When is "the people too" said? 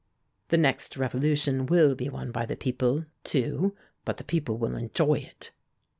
2.47-3.75